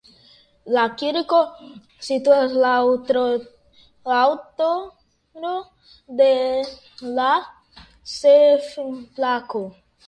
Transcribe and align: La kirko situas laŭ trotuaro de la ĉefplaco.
La 0.75 0.83
kirko 1.01 1.41
situas 2.07 2.55
laŭ 2.63 2.73
trotuaro 3.11 5.53
de 6.23 6.33
la 7.21 7.29
ĉefplaco. 8.17 9.63